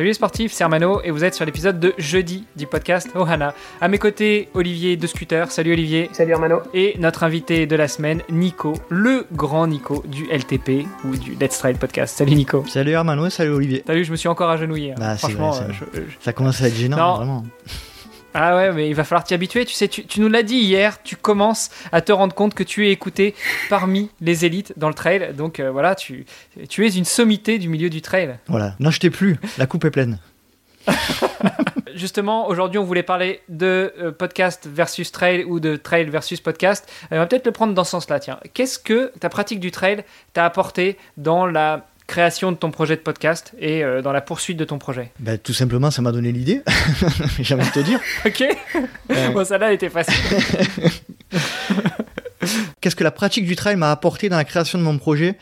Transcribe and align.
Salut 0.00 0.08
les 0.08 0.14
sportifs, 0.14 0.52
c'est 0.54 0.64
Armano 0.64 1.02
et 1.04 1.10
vous 1.10 1.24
êtes 1.24 1.34
sur 1.34 1.44
l'épisode 1.44 1.78
de 1.78 1.92
jeudi 1.98 2.46
du 2.56 2.66
podcast 2.66 3.10
Ohana. 3.14 3.52
À 3.82 3.88
mes 3.88 3.98
côtés, 3.98 4.48
Olivier 4.54 4.96
de 4.96 5.06
Scooter. 5.06 5.50
Salut 5.52 5.74
Olivier. 5.74 6.08
Salut 6.14 6.32
Armano. 6.32 6.60
Et 6.72 6.96
notre 6.98 7.22
invité 7.22 7.66
de 7.66 7.76
la 7.76 7.86
semaine, 7.86 8.22
Nico, 8.30 8.72
le 8.88 9.26
grand 9.34 9.66
Nico 9.66 10.02
du 10.08 10.24
LTP 10.32 10.86
ou 11.04 11.14
du 11.18 11.34
Let's 11.38 11.58
Trail 11.58 11.74
podcast. 11.74 12.16
Salut 12.16 12.34
Nico. 12.34 12.64
Salut 12.66 12.94
Armano, 12.94 13.28
salut 13.28 13.50
Olivier. 13.50 13.84
Salut, 13.86 14.04
je 14.06 14.10
me 14.10 14.16
suis 14.16 14.30
encore 14.30 14.48
agenouillé. 14.48 14.94
Bah, 14.96 15.18
c'est 15.18 15.32
Franchement, 15.32 15.50
vrai, 15.50 15.64
euh, 15.64 15.72
c'est- 15.92 15.96
je- 16.00 16.00
je- 16.06 16.24
Ça 16.24 16.32
commence 16.32 16.62
à 16.62 16.68
être 16.68 16.76
gênant, 16.76 16.96
Non. 16.96 17.14
vraiment. 17.16 17.44
Ah 18.34 18.56
ouais, 18.56 18.72
mais 18.72 18.88
il 18.88 18.94
va 18.94 19.04
falloir 19.04 19.24
t'y 19.24 19.34
habituer. 19.34 19.64
Tu 19.64 19.74
sais, 19.74 19.88
tu, 19.88 20.04
tu 20.04 20.20
nous 20.20 20.28
l'as 20.28 20.42
dit 20.42 20.56
hier, 20.56 21.02
tu 21.02 21.16
commences 21.16 21.70
à 21.92 22.00
te 22.00 22.12
rendre 22.12 22.34
compte 22.34 22.54
que 22.54 22.62
tu 22.62 22.86
es 22.86 22.92
écouté 22.92 23.34
parmi 23.68 24.10
les 24.20 24.44
élites 24.44 24.72
dans 24.76 24.88
le 24.88 24.94
trail. 24.94 25.34
Donc 25.34 25.60
euh, 25.60 25.70
voilà, 25.70 25.94
tu, 25.94 26.26
tu 26.68 26.86
es 26.86 26.90
une 26.90 27.04
sommité 27.04 27.58
du 27.58 27.68
milieu 27.68 27.90
du 27.90 28.02
trail. 28.02 28.38
Voilà. 28.48 28.74
Non, 28.78 28.90
je 28.90 29.00
t'ai 29.00 29.10
plus. 29.10 29.38
La 29.58 29.66
coupe 29.66 29.84
est 29.84 29.90
pleine. 29.90 30.18
Justement, 31.94 32.48
aujourd'hui, 32.48 32.78
on 32.78 32.84
voulait 32.84 33.02
parler 33.02 33.40
de 33.48 33.92
euh, 33.98 34.12
podcast 34.12 34.68
versus 34.72 35.10
trail 35.12 35.44
ou 35.44 35.60
de 35.60 35.76
trail 35.76 36.08
versus 36.08 36.40
podcast. 36.40 36.88
Euh, 37.12 37.16
on 37.16 37.18
va 37.18 37.26
peut-être 37.26 37.46
le 37.46 37.52
prendre 37.52 37.74
dans 37.74 37.84
ce 37.84 37.90
sens-là. 37.90 38.20
Tiens, 38.20 38.38
qu'est-ce 38.54 38.78
que 38.78 39.12
ta 39.18 39.28
pratique 39.28 39.60
du 39.60 39.70
trail 39.70 40.04
t'a 40.32 40.44
apporté 40.44 40.96
dans 41.16 41.46
la 41.46 41.89
création 42.10 42.50
de 42.50 42.56
ton 42.56 42.70
projet 42.72 42.96
de 42.96 43.00
podcast 43.02 43.52
et 43.60 43.84
euh, 43.84 44.02
dans 44.02 44.10
la 44.12 44.20
poursuite 44.20 44.56
de 44.56 44.64
ton 44.64 44.78
projet 44.78 45.12
Bah, 45.20 45.38
tout 45.38 45.52
simplement, 45.52 45.90
ça 45.92 46.02
m'a 46.02 46.10
donné 46.10 46.32
l'idée. 46.32 46.62
J'ai 47.40 47.54
envie 47.54 47.66
de 47.68 47.72
te 47.72 47.80
dire. 47.80 48.00
Ok 48.26 48.44
Bon, 49.32 49.44
ça 49.44 49.56
là 49.58 49.72
était 49.72 49.88
facile. 49.88 50.14
Qu'est-ce 52.80 52.96
que 52.96 53.04
la 53.04 53.10
pratique 53.10 53.44
du 53.46 53.54
trail 53.54 53.76
m'a 53.76 53.90
apporté 53.90 54.28
dans 54.28 54.36
la 54.36 54.44
création 54.44 54.78
de 54.78 54.82
mon 54.82 54.98
projet? 54.98 55.36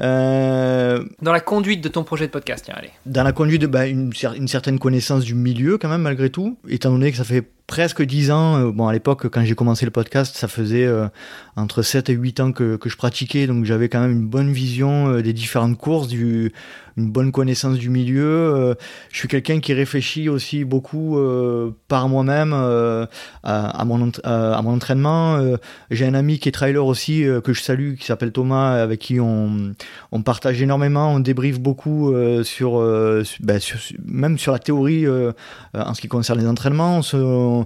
Euh, 0.00 1.04
Dans 1.20 1.32
la 1.32 1.40
conduite 1.40 1.80
de 1.82 1.88
ton 1.88 2.04
projet 2.04 2.26
de 2.26 2.30
podcast, 2.32 2.64
tiens, 2.64 2.74
allez. 2.78 2.90
Dans 3.04 3.24
la 3.24 3.32
conduite, 3.32 3.64
bah, 3.64 3.86
une, 3.86 4.10
cer- 4.12 4.36
une 4.36 4.46
certaine 4.48 4.78
connaissance 4.78 5.24
du 5.24 5.34
milieu, 5.34 5.76
quand 5.76 5.88
même, 5.88 6.02
malgré 6.02 6.30
tout. 6.30 6.56
Étant 6.68 6.90
donné 6.90 7.10
que 7.10 7.16
ça 7.16 7.24
fait 7.24 7.42
presque 7.68 8.02
10 8.02 8.30
ans, 8.32 8.56
euh, 8.56 8.72
bon, 8.72 8.88
à 8.88 8.92
l'époque, 8.92 9.28
quand 9.28 9.44
j'ai 9.44 9.54
commencé 9.54 9.84
le 9.84 9.92
podcast, 9.92 10.34
ça 10.36 10.48
faisait 10.48 10.86
euh, 10.86 11.06
entre 11.54 11.82
7 11.82 12.08
et 12.10 12.14
8 12.14 12.40
ans 12.40 12.50
que, 12.52 12.74
que 12.76 12.88
je 12.88 12.96
pratiquais, 12.96 13.46
donc 13.46 13.64
j'avais 13.66 13.88
quand 13.88 14.00
même 14.00 14.10
une 14.12 14.26
bonne 14.26 14.50
vision 14.50 15.08
euh, 15.12 15.22
des 15.22 15.32
différentes 15.34 15.76
courses, 15.76 16.08
du, 16.08 16.52
une 16.96 17.10
bonne 17.12 17.30
connaissance 17.30 17.76
du 17.78 17.90
milieu. 17.90 18.24
euh, 18.26 18.74
je 19.12 19.18
suis 19.18 19.28
quelqu'un 19.28 19.60
qui 19.60 19.74
réfléchit 19.74 20.28
aussi 20.30 20.64
beaucoup 20.64 21.18
euh, 21.18 21.70
par 21.88 22.08
moi-même 22.08 22.52
euh, 22.54 23.04
à, 23.44 23.80
à 23.80 23.84
mon, 23.84 24.10
à, 24.24 24.62
mon 24.62 24.74
entraînement. 24.74 25.38
J'ai 25.90 26.06
un 26.06 26.14
ami 26.14 26.38
qui 26.38 26.48
est 26.48 26.52
trailer 26.52 26.84
aussi, 26.84 27.24
que 27.44 27.52
je 27.52 27.60
salue, 27.62 27.94
qui 27.96 28.06
s'appelle 28.06 28.32
Thomas, 28.32 28.82
avec 28.82 28.98
qui 29.00 29.20
on, 29.20 29.74
on 30.10 30.22
partage 30.22 30.60
énormément, 30.62 31.12
on 31.12 31.20
débriefe 31.20 31.60
beaucoup 31.60 32.14
sur, 32.42 32.82
su- 33.24 33.42
ben, 33.42 33.60
sur- 33.60 33.78
su- 33.78 33.98
même 34.04 34.38
sur 34.38 34.52
la 34.52 34.58
théorie 34.58 35.06
en 35.74 35.94
ce 35.94 36.00
qui 36.00 36.08
concerne 36.08 36.40
les 36.40 36.46
entraînements. 36.46 36.98
On 36.98 37.02
se, 37.02 37.57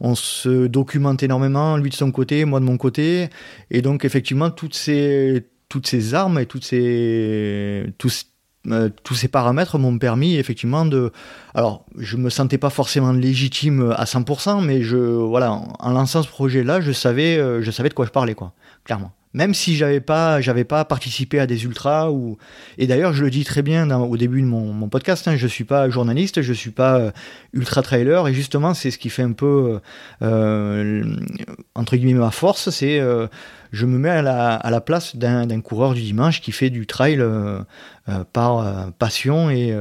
on 0.00 0.14
se 0.14 0.66
documente 0.66 1.22
énormément, 1.22 1.76
lui 1.76 1.90
de 1.90 1.94
son 1.94 2.10
côté, 2.10 2.44
moi 2.44 2.60
de 2.60 2.64
mon 2.64 2.76
côté. 2.76 3.28
Et 3.70 3.82
donc, 3.82 4.04
effectivement, 4.04 4.50
toutes 4.50 4.74
ces, 4.74 5.46
toutes 5.68 5.86
ces 5.86 6.14
armes 6.14 6.38
et 6.38 6.46
toutes 6.46 6.64
ces, 6.64 7.86
tous, 7.98 8.26
euh, 8.68 8.88
tous 9.04 9.14
ces 9.14 9.28
paramètres 9.28 9.78
m'ont 9.78 9.98
permis 9.98 10.36
effectivement 10.36 10.84
de. 10.84 11.12
Alors, 11.54 11.84
je 11.96 12.16
me 12.16 12.30
sentais 12.30 12.58
pas 12.58 12.70
forcément 12.70 13.12
légitime 13.12 13.94
à 13.96 14.04
100%, 14.04 14.64
mais 14.64 14.82
je, 14.82 14.96
voilà, 14.96 15.52
en, 15.52 15.90
lançant 15.90 16.22
ce 16.22 16.28
projet-là, 16.28 16.80
je 16.80 16.92
savais, 16.92 17.38
euh, 17.38 17.62
je 17.62 17.70
savais 17.70 17.88
de 17.88 17.94
quoi 17.94 18.06
je 18.06 18.10
parlais, 18.10 18.34
quoi, 18.34 18.52
clairement. 18.84 19.12
Même 19.36 19.52
si 19.52 19.76
j'avais 19.76 20.00
pas, 20.00 20.40
j'avais 20.40 20.64
pas 20.64 20.86
participé 20.86 21.38
à 21.38 21.46
des 21.46 21.64
ultras 21.64 22.10
ou. 22.10 22.38
Et 22.78 22.86
d'ailleurs, 22.86 23.12
je 23.12 23.22
le 23.22 23.28
dis 23.28 23.44
très 23.44 23.60
bien 23.60 23.94
au 23.94 24.16
début 24.16 24.40
de 24.40 24.46
mon, 24.46 24.72
mon 24.72 24.88
podcast. 24.88 25.28
Hein, 25.28 25.36
je 25.36 25.46
suis 25.46 25.64
pas 25.64 25.90
journaliste, 25.90 26.40
je 26.40 26.54
suis 26.54 26.70
pas 26.70 26.98
euh, 26.98 27.10
ultra 27.52 27.82
trailer, 27.82 28.28
et 28.28 28.32
justement, 28.32 28.72
c'est 28.72 28.90
ce 28.90 28.96
qui 28.96 29.10
fait 29.10 29.20
un 29.20 29.32
peu 29.32 29.78
euh, 30.22 31.04
entre 31.74 31.96
guillemets 31.96 32.18
ma 32.18 32.30
force, 32.30 32.70
c'est 32.70 32.98
euh, 32.98 33.26
je 33.72 33.86
me 33.86 33.98
mets 33.98 34.10
à 34.10 34.22
la, 34.22 34.80
place 34.80 35.16
d'un 35.16 35.60
coureur 35.60 35.94
du 35.94 36.02
dimanche 36.02 36.40
qui 36.40 36.52
fait 36.52 36.70
du 36.70 36.86
trail 36.86 37.20
euh, 37.20 37.58
euh, 38.08 38.24
par 38.32 38.58
euh, 38.58 38.86
passion 38.98 39.50
et, 39.50 39.74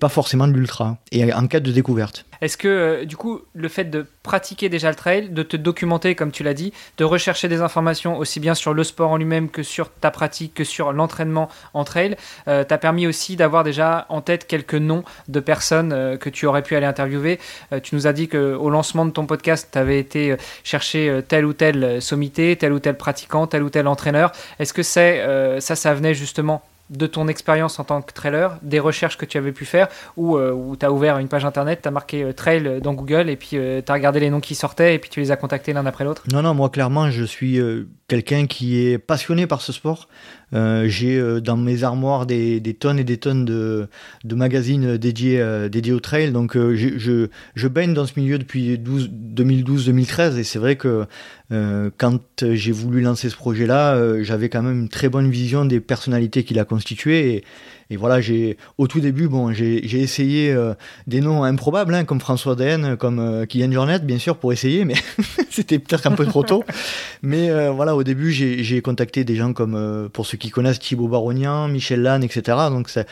pas 0.00 0.08
forcément 0.08 0.48
de 0.48 0.52
l'ultra, 0.52 0.98
et 1.12 1.32
en 1.32 1.46
quête 1.46 1.62
de 1.62 1.70
découverte. 1.70 2.24
Est-ce 2.40 2.56
que, 2.56 3.04
du 3.04 3.16
coup, 3.16 3.42
le 3.54 3.68
fait 3.68 3.84
de 3.84 4.04
pratiquer 4.24 4.68
déjà 4.68 4.88
le 4.88 4.96
trail, 4.96 5.28
de 5.28 5.44
te 5.44 5.56
documenter, 5.56 6.16
comme 6.16 6.32
tu 6.32 6.42
l'as 6.42 6.54
dit, 6.54 6.72
de 6.98 7.04
rechercher 7.04 7.46
des 7.46 7.60
informations 7.60 8.18
aussi 8.18 8.40
bien 8.40 8.56
sur 8.56 8.74
le 8.74 8.82
sport 8.82 9.12
en 9.12 9.16
lui-même 9.16 9.48
que 9.48 9.62
sur 9.62 9.92
ta 9.92 10.10
pratique, 10.10 10.54
que 10.54 10.64
sur 10.64 10.92
l'entraînement 10.92 11.48
en 11.72 11.84
trail, 11.84 12.16
t'a 12.46 12.78
permis 12.78 13.06
aussi 13.06 13.36
d'avoir 13.36 13.62
déjà 13.62 14.06
en 14.08 14.22
tête 14.22 14.48
quelques 14.48 14.74
noms 14.74 15.04
de 15.28 15.38
personnes 15.38 16.18
que 16.18 16.30
tu 16.30 16.46
aurais 16.46 16.62
pu 16.62 16.74
aller 16.74 16.86
interviewer 16.86 17.38
Tu 17.84 17.94
nous 17.94 18.08
as 18.08 18.12
dit 18.12 18.26
qu'au 18.26 18.70
lancement 18.70 19.06
de 19.06 19.12
ton 19.12 19.26
podcast, 19.26 19.68
tu 19.70 19.78
avais 19.78 20.00
été 20.00 20.36
chercher 20.64 21.22
telle 21.28 21.46
ou 21.46 21.54
euh, 21.62 22.00
sommité, 22.00 22.56
tel 22.56 22.72
ou 22.72 22.78
tel 22.78 22.96
pratiquant, 22.96 23.31
tel 23.46 23.62
ou 23.62 23.70
tel 23.70 23.86
entraîneur. 23.86 24.32
Est-ce 24.58 24.72
que 24.72 24.82
c'est 24.82 25.20
euh, 25.20 25.60
ça, 25.60 25.76
ça 25.76 25.94
venait 25.94 26.14
justement 26.14 26.62
de 26.90 27.06
ton 27.06 27.26
expérience 27.28 27.78
en 27.78 27.84
tant 27.84 28.02
que 28.02 28.12
trailer, 28.12 28.58
des 28.62 28.78
recherches 28.78 29.16
que 29.16 29.24
tu 29.24 29.38
avais 29.38 29.52
pu 29.52 29.64
faire, 29.64 29.88
ou 30.16 30.38
tu 30.78 30.86
as 30.86 30.92
ouvert 30.92 31.18
une 31.18 31.28
page 31.28 31.44
internet, 31.44 31.80
tu 31.82 31.88
as 31.88 31.90
marqué 31.90 32.22
euh, 32.22 32.32
trail 32.32 32.66
euh, 32.66 32.80
dans 32.80 32.92
Google, 32.92 33.30
et 33.30 33.36
puis 33.36 33.50
tu 33.50 33.58
as 33.58 33.92
regardé 33.92 34.20
les 34.20 34.30
noms 34.30 34.40
qui 34.40 34.54
sortaient, 34.54 34.94
et 34.94 34.98
puis 34.98 35.10
tu 35.10 35.20
les 35.20 35.30
as 35.30 35.36
contactés 35.36 35.72
l'un 35.72 35.86
après 35.86 36.04
l'autre? 36.04 36.22
Non, 36.30 36.42
non, 36.42 36.54
moi 36.54 36.68
clairement, 36.68 37.10
je 37.10 37.24
suis 37.24 37.58
euh, 37.58 37.88
quelqu'un 38.12 38.46
qui 38.46 38.78
est 38.78 38.98
passionné 38.98 39.46
par 39.46 39.62
ce 39.62 39.72
sport. 39.72 40.06
Euh, 40.52 40.86
J'ai 40.86 41.18
euh, 41.18 41.40
dans 41.40 41.56
mes 41.56 41.82
armoires 41.82 42.26
des, 42.26 42.60
tonnes 42.78 42.98
et 42.98 43.04
des 43.04 43.16
tonnes 43.16 43.46
de, 43.46 43.88
magazines 44.34 44.98
dédiés, 44.98 45.40
euh, 45.40 45.70
dédiés 45.70 45.94
au 45.94 46.00
trail. 46.00 46.30
Donc 46.30 46.54
je, 46.54 47.66
baigne 47.68 47.94
dans 47.94 48.04
ce 48.04 48.20
milieu 48.20 48.38
depuis 48.38 48.76
2012-2013 48.76 50.36
et 50.36 50.44
c'est 50.44 50.58
vrai 50.58 50.76
que 50.76 51.06
quand 51.96 52.20
j'ai 52.42 52.72
voulu 52.72 53.00
lancer 53.00 53.30
ce 53.30 53.36
projet-là, 53.36 54.22
j'avais 54.22 54.50
quand 54.50 54.62
même 54.62 54.80
une 54.80 54.88
très 54.90 55.08
bonne 55.08 55.30
vision 55.30 55.64
des 55.64 55.80
personnalités 55.80 56.44
qu'il 56.44 56.58
a 56.58 56.66
constituées. 56.66 57.36
Et, 57.36 57.44
et 57.90 57.96
voilà, 57.96 58.20
j'ai 58.20 58.56
au 58.78 58.86
tout 58.86 59.00
début, 59.00 59.28
bon, 59.28 59.52
j'ai 59.52 60.00
essayé 60.00 60.52
euh, 60.52 60.74
des 61.06 61.20
noms 61.20 61.44
improbables, 61.44 61.94
hein, 61.94 62.04
comme 62.04 62.20
François 62.20 62.54
Daen, 62.54 62.96
comme 62.96 63.18
euh, 63.18 63.46
Kylian 63.46 63.72
Jornet, 63.72 63.98
bien 64.00 64.18
sûr, 64.18 64.36
pour 64.36 64.52
essayer, 64.52 64.84
mais 64.84 64.94
c'était 65.50 65.78
peut-être 65.78 66.06
un 66.06 66.12
peu 66.12 66.26
trop 66.26 66.42
tôt. 66.42 66.64
Mais 67.22 67.50
euh, 67.50 67.70
voilà, 67.70 67.96
au 67.96 68.02
début, 68.02 68.32
j'ai 68.32 68.82
contacté 68.82 69.24
des 69.24 69.36
gens 69.36 69.52
comme, 69.52 69.74
euh, 69.74 70.08
pour 70.08 70.26
ceux 70.26 70.38
qui 70.38 70.50
connaissent, 70.50 70.78
Thibaut 70.78 71.08
Barognan, 71.08 71.68
Michel 71.68 72.02
Lannes, 72.02 72.24
etc. 72.24 72.42
Donc 72.70 72.88
ça 72.88 73.04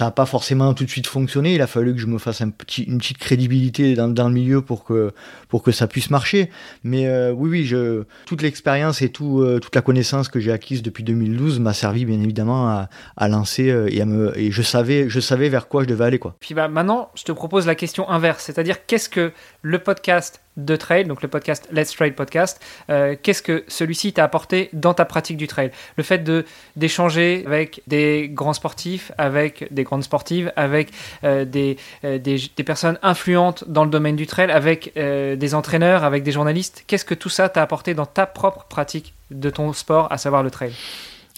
n'a 0.00 0.10
pas 0.10 0.26
forcément 0.26 0.74
tout 0.74 0.84
de 0.84 0.90
suite 0.90 1.06
fonctionné. 1.06 1.54
Il 1.54 1.62
a 1.62 1.66
fallu 1.66 1.94
que 1.94 2.00
je 2.00 2.06
me 2.06 2.18
fasse 2.18 2.40
un 2.40 2.50
petit, 2.50 2.82
une 2.82 2.98
petite 2.98 3.18
crédibilité 3.18 3.94
dans, 3.94 4.08
dans 4.08 4.28
le 4.28 4.34
milieu 4.34 4.62
pour 4.62 4.84
que, 4.84 5.12
pour 5.48 5.62
que 5.62 5.72
ça 5.72 5.86
puisse 5.86 6.10
marcher. 6.10 6.50
Mais 6.84 7.30
oui, 7.30 7.50
oui, 7.50 7.64
je, 7.64 8.04
toute 8.26 8.42
l'expérience 8.42 9.02
et 9.02 9.10
tout, 9.10 9.44
toute 9.60 9.74
la 9.74 9.82
connaissance 9.82 10.28
que 10.28 10.40
j'ai 10.40 10.52
acquise 10.52 10.82
depuis 10.82 11.04
2012 11.04 11.60
m'a 11.60 11.72
servi 11.72 12.04
bien 12.04 12.20
évidemment 12.20 12.68
à, 12.68 12.88
à 13.16 13.28
lancer 13.28 13.64
et 13.88 14.00
à 14.00 14.06
me 14.06 14.11
et 14.36 14.50
je 14.50 14.62
savais 14.62 15.08
je 15.08 15.20
savais 15.20 15.48
vers 15.48 15.68
quoi 15.68 15.82
je 15.82 15.88
devais 15.88 16.04
aller 16.04 16.18
quoi. 16.18 16.34
Puis 16.40 16.54
bah, 16.54 16.68
maintenant, 16.68 17.10
je 17.14 17.24
te 17.24 17.32
propose 17.32 17.66
la 17.66 17.74
question 17.74 18.08
inverse, 18.08 18.44
c'est-à-dire 18.44 18.86
qu'est-ce 18.86 19.08
que 19.08 19.32
le 19.62 19.78
podcast 19.78 20.40
de 20.56 20.76
trail, 20.76 21.06
donc 21.06 21.22
le 21.22 21.28
podcast 21.28 21.66
Let's 21.72 21.92
Trail 21.92 22.12
Podcast, 22.12 22.60
euh, 22.90 23.16
qu'est-ce 23.20 23.42
que 23.42 23.64
celui-ci 23.68 24.12
t'a 24.12 24.24
apporté 24.24 24.68
dans 24.72 24.92
ta 24.92 25.04
pratique 25.04 25.36
du 25.36 25.46
trail? 25.46 25.70
Le 25.96 26.02
fait 26.02 26.18
de 26.18 26.44
d'échanger 26.76 27.42
avec 27.46 27.82
des 27.86 28.28
grands 28.30 28.52
sportifs, 28.52 29.12
avec 29.16 29.72
des 29.72 29.84
grandes 29.84 30.04
sportives, 30.04 30.52
avec 30.56 30.90
euh, 31.24 31.44
des, 31.44 31.78
euh, 32.04 32.18
des, 32.18 32.38
personnes 32.64 32.98
influentes 33.02 33.64
dans 33.66 33.84
le 33.84 33.90
domaine 33.90 34.16
du 34.16 34.26
trail, 34.26 34.50
avec 34.50 34.92
euh, 34.96 35.36
des 35.36 35.54
entraîneurs, 35.54 36.04
avec 36.04 36.22
des 36.22 36.32
journalistes, 36.32 36.84
qu'est-ce 36.86 37.04
que 37.04 37.14
tout 37.14 37.30
ça 37.30 37.48
t'a 37.48 37.62
apporté 37.62 37.94
dans 37.94 38.06
ta 38.06 38.26
propre 38.26 38.66
pratique 38.68 39.14
de 39.30 39.48
ton 39.48 39.72
sport, 39.72 40.12
à 40.12 40.18
savoir 40.18 40.42
le 40.42 40.50
trail? 40.50 40.72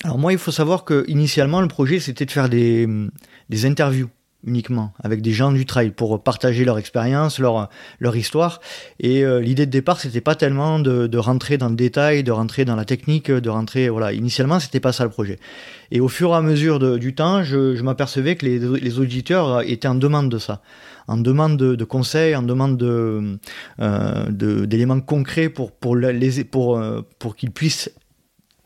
Alors 0.04 0.18
moi, 0.18 0.32
il 0.32 0.38
faut 0.38 0.52
savoir 0.52 0.84
que 0.84 1.02
initialement 1.08 1.62
le 1.62 1.66
projet 1.66 1.98
c'était 1.98 2.26
de 2.26 2.30
faire 2.30 2.50
des, 2.50 2.86
des 3.48 3.64
interviews 3.64 4.10
uniquement, 4.46 4.92
avec 5.02 5.22
des 5.22 5.32
gens 5.32 5.50
du 5.50 5.64
trail 5.64 5.92
pour 5.92 6.22
partager 6.22 6.66
leur 6.66 6.76
expérience, 6.76 7.38
leur, 7.38 7.70
leur 7.98 8.14
histoire. 8.14 8.60
Et 9.00 9.24
euh, 9.24 9.40
l'idée 9.40 9.64
de 9.64 9.70
départ, 9.70 9.98
c'était 9.98 10.20
pas 10.20 10.34
tellement 10.34 10.78
de, 10.78 11.06
de, 11.06 11.16
rentrer 11.16 11.56
dans 11.56 11.70
le 11.70 11.74
détail, 11.74 12.22
de 12.22 12.32
rentrer 12.32 12.66
dans 12.66 12.76
la 12.76 12.84
technique, 12.84 13.30
de 13.30 13.48
rentrer, 13.48 13.88
voilà. 13.88 14.12
Initialement, 14.12 14.60
c'était 14.60 14.80
pas 14.80 14.92
ça 14.92 15.04
le 15.04 15.08
projet. 15.08 15.38
Et 15.90 16.00
au 16.00 16.08
fur 16.08 16.32
et 16.32 16.34
à 16.34 16.42
mesure 16.42 16.98
du 16.98 17.14
temps, 17.14 17.42
je, 17.42 17.74
je 17.74 17.82
m'apercevais 17.82 18.36
que 18.36 18.44
les, 18.44 18.58
les, 18.58 18.98
auditeurs 18.98 19.62
étaient 19.62 19.88
en 19.88 19.94
demande 19.94 20.28
de 20.28 20.36
ça, 20.36 20.60
en 21.08 21.16
demande 21.16 21.56
de, 21.56 21.74
de 21.74 21.84
conseils, 21.84 22.36
en 22.36 22.42
demande 22.42 22.76
de, 22.76 23.38
euh, 23.80 24.30
d'éléments 24.30 25.00
concrets 25.00 25.48
pour, 25.48 25.72
pour, 25.72 25.96
les, 25.96 26.44
pour, 26.44 26.78
euh, 26.78 27.00
pour 27.18 27.34
qu'ils 27.34 27.50
puissent 27.50 27.90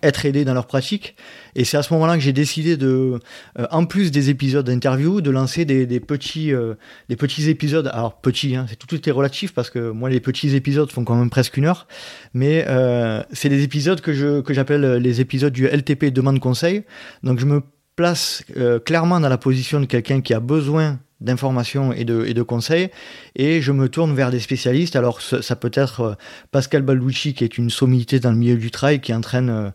être 0.03 0.25
aidés 0.27 0.45
dans 0.45 0.55
leur 0.55 0.67
pratique. 0.67 1.17
Et 1.55 1.65
c'est 1.65 1.77
à 1.77 1.83
ce 1.83 1.93
moment-là 1.95 2.15
que 2.15 2.21
j'ai 2.21 2.33
décidé 2.33 2.77
de, 2.77 3.19
euh, 3.59 3.67
en 3.71 3.85
plus 3.85 4.11
des 4.11 4.31
épisodes 4.31 4.65
d'interview, 4.65 5.21
de 5.21 5.31
lancer 5.31 5.65
des, 5.65 5.87
des 5.87 6.01
petits, 6.01 6.53
euh, 6.53 6.75
des 7.09 7.17
petits 7.17 7.49
épisodes. 7.49 7.89
Alors 7.93 8.21
petits, 8.21 8.55
hein, 8.55 8.67
c'est 8.69 8.77
tout, 8.77 8.87
tout 8.87 9.09
est 9.09 9.13
relatif 9.13 9.53
parce 9.53 9.71
que 9.71 9.91
moi 9.91 10.09
les 10.09 10.21
petits 10.21 10.55
épisodes 10.55 10.91
font 10.91 11.05
quand 11.05 11.17
même 11.17 11.31
presque 11.31 11.57
une 11.57 11.65
heure, 11.65 11.89
mais 12.33 12.65
euh, 12.69 13.23
c'est 13.33 13.49
des 13.49 13.63
épisodes 13.63 14.01
que 14.01 14.13
je 14.13 14.41
que 14.41 14.55
j'appelle 14.55 14.95
les 14.95 15.21
épisodes 15.21 15.53
du 15.53 15.67
LTP 15.67 16.07
demande 16.07 16.39
conseil. 16.39 16.85
Donc 17.23 17.41
je 17.41 17.47
me 17.47 17.63
place 17.97 18.45
clairement 18.85 19.19
dans 19.19 19.29
la 19.29 19.39
position 19.39 19.81
de 19.81 19.87
quelqu'un 19.87 20.21
qui 20.21 20.33
a 20.33 20.39
besoin 20.39 21.01
d'informations 21.21 21.93
et 21.93 22.05
de, 22.05 22.25
et 22.27 22.35
de 22.35 22.43
conseils. 22.43 22.91
Et 23.35 23.61
je 23.61 23.73
me 23.73 23.89
tourne 23.89 24.15
vers 24.15 24.31
des 24.31 24.41
spécialistes. 24.41 24.97
Alors 24.97 25.21
ça, 25.21 25.57
peut 25.57 25.71
être 25.75 26.01
euh, 26.01 26.15
Pascal 26.53 26.83
Balducci 26.83 27.35
qui 27.35 27.45
est 27.45 27.59
une 27.59 27.71
sommité 27.71 28.21
dans 28.21 28.31
le 28.31 28.37
milieu 28.37 28.57
du 28.57 28.71
trail 28.71 29.01
qui 29.01 29.13
entraîne 29.13 29.51
euh, 29.51 29.71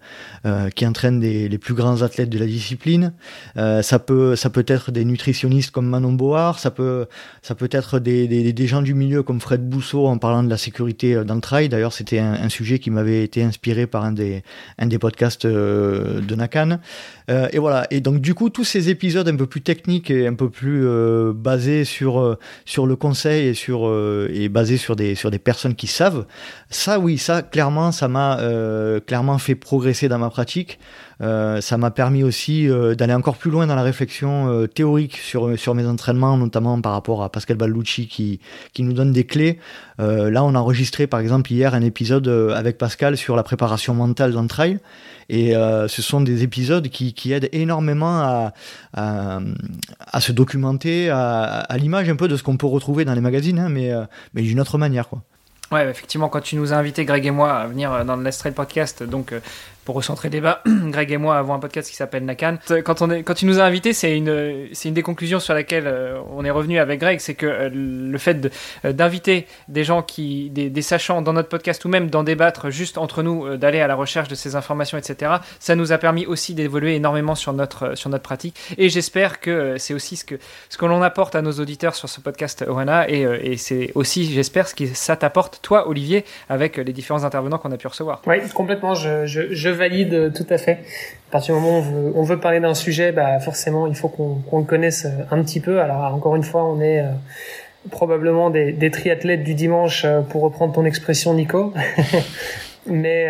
euh, 0.45 0.69
qui 0.69 0.85
entraîne 0.85 1.19
des, 1.19 1.49
les 1.49 1.57
plus 1.57 1.73
grands 1.73 2.01
athlètes 2.01 2.29
de 2.29 2.37
la 2.37 2.45
discipline. 2.45 3.13
Euh, 3.57 3.81
ça 3.81 3.99
peut 3.99 4.35
ça 4.35 4.49
peut 4.49 4.65
être 4.67 4.91
des 4.91 5.05
nutritionnistes 5.05 5.71
comme 5.71 5.87
Manon 5.87 6.13
Board 6.13 6.59
ça 6.59 6.71
peut 6.71 7.07
ça 7.41 7.55
peut 7.55 7.69
être 7.71 7.99
des, 7.99 8.27
des, 8.27 8.53
des, 8.53 8.67
gens 8.67 8.81
du 8.81 8.93
milieu 8.93 9.23
comme 9.23 9.39
Fred 9.39 9.67
Bousseau 9.67 10.07
en 10.07 10.17
parlant 10.17 10.43
de 10.43 10.49
la 10.49 10.57
sécurité 10.57 11.23
dans 11.25 11.35
le 11.35 11.41
trail 11.41 11.69
d'ailleurs 11.69 11.93
c'était 11.93 12.19
un, 12.19 12.33
un, 12.33 12.49
sujet 12.49 12.79
qui 12.79 12.91
m'avait 12.91 13.23
été 13.23 13.43
inspiré 13.43 13.87
par 13.87 14.03
un 14.03 14.11
des 14.11 14.43
un 14.79 14.87
des 14.87 14.99
podcasts 14.99 15.45
de 15.47 16.35
Nakan. 16.35 16.79
Et 17.29 17.57
voilà. 17.57 17.87
Et 17.89 18.01
donc 18.01 18.19
du 18.21 18.33
coup 18.33 18.49
tous 18.49 18.63
ces 18.63 18.89
épisodes 18.89 19.27
un 19.27 19.35
peu 19.35 19.47
plus 19.47 19.61
techniques 19.61 20.11
et 20.11 20.27
un 20.27 20.35
peu 20.35 20.49
plus 20.49 20.85
basé 21.33 21.85
sur 21.85 22.19
euh, 22.19 22.37
sur 22.65 22.85
le 22.85 22.95
conseil 22.95 23.47
et 23.47 23.53
sur 23.53 23.87
euh, 23.87 24.29
et 24.33 24.49
basé 24.49 24.77
sur 24.77 24.95
des 24.95 25.15
sur 25.15 25.31
des 25.31 25.39
personnes 25.39 25.75
qui 25.75 25.87
savent. 25.87 26.25
Ça, 26.69 26.99
oui, 26.99 27.17
ça 27.17 27.41
clairement, 27.41 27.91
ça 27.91 28.07
m'a 28.07 28.39
euh, 28.39 28.99
clairement 28.99 29.37
fait 29.37 29.55
progresser 29.55 30.07
dans 30.07 30.19
ma 30.19 30.29
pratique. 30.29 30.79
Euh, 31.21 31.61
ça 31.61 31.77
m'a 31.77 31.91
permis 31.91 32.23
aussi 32.23 32.67
euh, 32.67 32.95
d'aller 32.95 33.13
encore 33.13 33.37
plus 33.37 33.51
loin 33.51 33.67
dans 33.67 33.75
la 33.75 33.83
réflexion 33.83 34.49
euh, 34.49 34.67
théorique 34.67 35.17
sur, 35.17 35.57
sur 35.57 35.75
mes 35.75 35.85
entraînements, 35.85 36.37
notamment 36.37 36.79
par 36.81 36.93
rapport 36.93 37.23
à 37.23 37.29
Pascal 37.29 37.57
Balducci 37.57 38.07
qui, 38.07 38.39
qui 38.73 38.83
nous 38.83 38.93
donne 38.93 39.11
des 39.11 39.25
clés. 39.25 39.59
là, 39.99 40.43
on 40.43 40.55
a 40.55 40.59
enregistré 40.59 41.07
par 41.07 41.19
exemple 41.19 41.51
hier 41.51 41.73
un 41.73 41.81
épisode 41.81 42.27
avec 42.27 42.77
Pascal 42.77 43.17
sur 43.17 43.35
la 43.35 43.43
préparation 43.43 43.93
mentale 43.93 44.33
le 44.33 44.47
trail. 44.47 44.79
Et 45.29 45.53
ce 45.53 46.01
sont 46.01 46.21
des 46.21 46.43
épisodes 46.43 46.87
qui, 46.89 47.13
qui 47.13 47.31
aident 47.31 47.49
énormément 47.53 48.19
à, 48.19 48.53
à, 48.93 50.21
se 50.21 50.31
documenter, 50.31 51.09
à, 51.09 51.43
à 51.59 51.77
l'image 51.77 52.09
un 52.09 52.15
peu 52.15 52.27
de 52.27 52.35
ce 52.35 52.43
qu'on 52.43 52.57
peut 52.57 52.67
retrouver 52.67 53.05
dans 53.05 53.13
les 53.13 53.21
magazines, 53.21 53.59
hein, 53.59 53.69
mais, 53.69 53.91
mais 54.33 54.41
d'une 54.41 54.59
autre 54.59 54.77
manière. 54.77 55.07
Quoi. 55.07 55.21
Ouais, 55.71 55.89
effectivement, 55.89 56.29
quand 56.29 56.41
tu 56.41 56.55
nous 56.55 56.73
as 56.73 56.75
invités, 56.75 57.05
Greg 57.05 57.25
et 57.25 57.31
moi, 57.31 57.53
à 57.53 57.67
venir 57.67 58.05
dans 58.05 58.15
le 58.15 58.23
Let's 58.23 58.37
Trail 58.37 58.53
Podcast, 58.53 59.03
donc 59.03 59.33
pour 59.85 59.95
recentrer 59.95 60.29
le 60.29 60.33
débat, 60.33 60.61
Greg 60.65 61.11
et 61.11 61.17
moi 61.17 61.37
avons 61.37 61.53
un 61.53 61.59
podcast 61.59 61.89
qui 61.89 61.95
s'appelle 61.95 62.25
Nakan. 62.25 62.57
Quand, 62.83 63.01
on 63.01 63.11
est, 63.11 63.23
quand 63.23 63.33
tu 63.33 63.45
nous 63.45 63.59
as 63.59 63.63
invités, 63.63 63.93
c'est 63.93 64.15
une, 64.15 64.67
une 64.85 64.93
des 64.93 65.01
conclusions 65.01 65.39
sur 65.39 65.53
laquelle 65.53 65.87
euh, 65.87 66.19
on 66.31 66.45
est 66.45 66.51
revenu 66.51 66.79
avec 66.79 66.99
Greg, 66.99 67.19
c'est 67.19 67.33
que 67.33 67.45
euh, 67.45 67.69
le 67.71 68.17
fait 68.17 68.51
euh, 68.85 68.93
d'inviter 68.93 69.47
des 69.67 69.83
gens 69.83 70.01
qui, 70.01 70.49
des, 70.49 70.69
des, 70.69 70.81
sachants 70.81 71.21
dans 71.21 71.33
notre 71.33 71.49
podcast 71.49 71.83
ou 71.85 71.89
même 71.89 72.09
d'en 72.09 72.23
débattre 72.23 72.69
juste 72.69 72.97
entre 72.97 73.23
nous, 73.23 73.57
d'aller 73.57 73.79
à 73.79 73.87
la 73.87 73.95
recherche 73.95 74.27
de 74.27 74.35
ces 74.35 74.55
informations, 74.55 74.97
etc., 74.97 75.33
ça 75.59 75.75
nous 75.75 75.91
a 75.91 75.97
permis 75.97 76.25
aussi 76.25 76.53
d'évoluer 76.53 76.95
énormément 76.95 77.35
sur 77.35 77.53
notre, 77.53 77.95
sur 77.95 78.09
notre 78.09 78.23
pratique. 78.23 78.55
Et 78.77 78.89
j'espère 78.89 79.39
que 79.39 79.77
c'est 79.77 79.93
aussi 79.93 80.15
ce 80.15 80.25
que, 80.25 80.35
ce 80.69 80.77
que 80.77 80.85
l'on 80.85 81.01
apporte 81.01 81.35
à 81.35 81.41
nos 81.41 81.53
auditeurs 81.53 81.95
sur 81.95 82.09
ce 82.09 82.21
podcast 82.21 82.63
Oana 82.67 83.09
et, 83.09 83.57
c'est 83.57 83.91
aussi, 83.95 84.31
j'espère, 84.31 84.67
ce 84.67 84.75
que 84.75 84.85
ça 84.87 85.15
t'apporte, 85.15 85.59
toi, 85.61 85.87
Olivier, 85.87 86.25
avec 86.49 86.77
les 86.77 86.93
différents 86.93 87.23
intervenants 87.23 87.57
qu'on 87.57 87.71
a 87.71 87.77
pu 87.77 87.87
recevoir. 87.87 88.21
Oui, 88.25 88.37
complètement. 88.53 88.93
Valide 89.73 90.13
euh, 90.13 90.29
tout 90.29 90.45
à 90.49 90.57
fait. 90.57 90.79
À 91.29 91.31
partir 91.31 91.55
du 91.55 91.61
moment 91.61 91.79
où 91.79 91.81
on 91.81 91.81
veut, 91.81 92.11
on 92.15 92.23
veut 92.23 92.39
parler 92.39 92.59
d'un 92.59 92.73
sujet, 92.73 93.11
bah 93.11 93.39
forcément, 93.39 93.87
il 93.87 93.95
faut 93.95 94.07
qu'on 94.07 94.57
le 94.59 94.65
connaisse 94.65 95.05
euh, 95.05 95.23
un 95.31 95.43
petit 95.43 95.59
peu. 95.59 95.81
Alors 95.81 96.13
encore 96.13 96.35
une 96.35 96.43
fois, 96.43 96.63
on 96.65 96.79
est 96.81 96.99
euh, 96.99 97.11
probablement 97.91 98.49
des, 98.49 98.71
des, 98.71 98.91
triathlètes 98.91 99.43
du 99.43 99.53
dimanche, 99.53 100.05
pour 100.29 100.43
reprendre 100.43 100.73
ton 100.73 100.85
expression, 100.85 101.33
Nico. 101.33 101.73
mais 102.85 103.27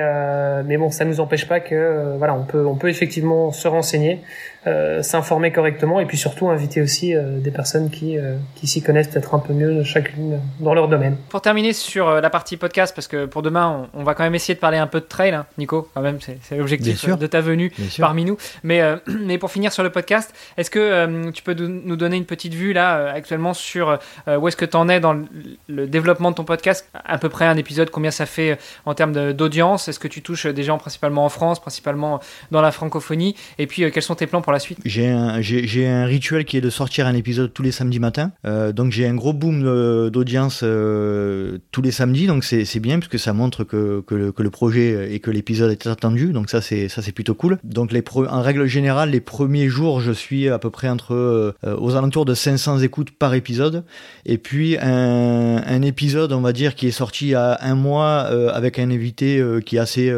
mais 0.65 0.77
bon, 0.77 0.91
ça 0.91 1.05
nous 1.05 1.19
empêche 1.19 1.47
pas 1.47 1.59
que 1.59 2.15
voilà, 2.17 2.35
on 2.35 2.43
peut 2.43 2.65
on 2.65 2.75
peut 2.75 2.89
effectivement 2.89 3.51
se 3.51 3.67
renseigner. 3.67 4.19
Euh, 4.65 5.03
s'informer 5.03 5.51
correctement 5.51 5.99
et 5.99 6.05
puis 6.05 6.17
surtout 6.17 6.47
inviter 6.47 6.81
aussi 6.81 7.13
euh, 7.13 7.37
des 7.39 7.51
personnes 7.51 7.89
qui, 7.89 8.17
euh, 8.17 8.37
qui 8.55 8.65
s'y 8.65 8.81
connaissent 8.81 9.09
peut-être 9.09 9.35
un 9.35 9.39
peu 9.39 9.51
mieux 9.51 9.83
chacune 9.83 10.39
dans 10.61 10.73
leur 10.73 10.87
domaine. 10.87 11.17
Pour 11.27 11.41
terminer 11.41 11.73
sur 11.73 12.21
la 12.21 12.29
partie 12.29 12.55
podcast, 12.55 12.95
parce 12.95 13.09
que 13.09 13.25
pour 13.25 13.41
demain, 13.41 13.89
on, 13.93 13.99
on, 13.99 14.03
va 14.05 14.13
quand 14.13 14.23
même 14.23 14.35
essayer 14.35 14.55
de 14.55 14.61
parler 14.61 14.77
un 14.77 14.87
peu 14.87 15.01
de 15.01 15.05
trail, 15.05 15.31
hein, 15.31 15.45
Nico, 15.57 15.89
quand 15.93 16.01
même, 16.01 16.17
c'est 16.21 16.55
l'objectif 16.55 17.05
de 17.05 17.27
ta 17.27 17.41
venue 17.41 17.73
parmi 17.99 18.23
nous. 18.23 18.37
Mais, 18.63 18.81
mais 19.07 19.37
pour 19.37 19.51
finir 19.51 19.73
sur 19.73 19.83
le 19.83 19.89
podcast, 19.89 20.33
est-ce 20.55 20.71
que 20.71 21.29
tu 21.31 21.43
peux 21.43 21.55
nous 21.55 21.97
donner 21.97 22.15
une 22.15 22.25
petite 22.25 22.53
vue 22.53 22.71
là 22.71 23.11
actuellement 23.11 23.53
sur 23.53 23.99
où 24.27 24.47
est-ce 24.47 24.55
que 24.55 24.65
tu 24.65 24.77
en 24.77 24.87
es 24.87 25.01
dans 25.01 25.11
le, 25.11 25.25
le, 25.67 25.87
développement 25.87 26.31
de 26.31 26.35
ton 26.35 26.45
podcast? 26.45 26.89
À 27.03 27.17
peu 27.17 27.27
près 27.27 27.45
un 27.45 27.57
épisode, 27.57 27.89
combien 27.89 28.11
ça 28.11 28.25
fait 28.25 28.57
en 28.85 28.93
termes 28.93 29.33
d'audience? 29.33 29.89
Est-ce 29.89 29.99
que 29.99 30.07
tu 30.07 30.21
touches 30.21 30.45
des 30.45 30.63
gens 30.63 30.77
principalement 30.77 31.25
en 31.25 31.29
France, 31.29 31.59
principalement 31.59 32.21
dans 32.51 32.61
la 32.61 32.71
francophonie? 32.71 33.35
Et 33.57 33.67
puis 33.67 33.91
quels 33.91 34.03
sont 34.03 34.15
tes 34.15 34.27
plans 34.27 34.41
pour 34.41 34.52
la 34.53 34.59
suite 34.59 34.79
J'ai 34.85 35.07
un, 35.07 35.39
un, 35.39 36.05
rituel 36.05 36.45
qui 36.45 36.57
est 36.57 36.61
de 36.61 36.69
sortir 36.69 37.07
un 37.07 37.15
épisode 37.15 37.53
tous 37.53 37.63
les 37.63 37.71
samedis 37.71 37.99
matins. 37.99 38.31
Euh, 38.45 38.71
donc 38.71 38.91
j'ai 38.91 39.07
un 39.07 39.15
gros 39.15 39.33
boom 39.33 39.63
d'audience 40.09 40.61
euh, 40.63 41.57
tous 41.71 41.81
les 41.81 41.91
samedis, 41.91 42.27
donc 42.27 42.43
c'est 42.43 42.79
bien 42.79 42.99
puisque 42.99 43.19
ça 43.19 43.33
montre 43.33 43.63
que, 43.63 44.01
que, 44.01 44.15
le, 44.15 44.31
que, 44.31 44.43
le, 44.43 44.49
projet 44.49 45.13
et 45.13 45.19
que 45.19 45.31
l'épisode 45.31 45.71
est 45.71 45.87
attendu. 45.87 46.31
Donc 46.31 46.49
ça 46.49 46.61
c'est 46.61 46.87
ça 46.87 47.01
c'est 47.01 47.11
plutôt 47.11 47.35
cool. 47.35 47.57
Donc 47.63 47.91
les 47.91 48.03
en 48.15 48.41
règle 48.41 48.65
générale, 48.67 49.09
les 49.09 49.21
premiers 49.21 49.67
jours, 49.67 50.01
je 50.01 50.11
suis 50.11 50.49
à 50.49 50.59
peu 50.59 50.69
près 50.69 50.89
entre 50.89 51.13
euh, 51.13 51.53
aux 51.77 51.95
alentours 51.95 52.25
de 52.25 52.33
500 52.33 52.79
écoutes 52.79 53.11
par 53.11 53.33
épisode. 53.33 53.83
Et 54.25 54.37
puis 54.37 54.77
un, 54.77 55.61
un, 55.65 55.81
épisode, 55.81 56.31
on 56.33 56.41
va 56.41 56.53
dire, 56.53 56.75
qui 56.75 56.87
est 56.87 56.91
sorti 56.91 57.35
à 57.35 57.57
un 57.61 57.75
mois 57.75 58.27
euh, 58.29 58.51
avec 58.53 58.79
un 58.79 58.89
invité 58.91 59.39
euh, 59.39 59.59
qui 59.59 59.77
est 59.77 59.79
assez, 59.79 60.13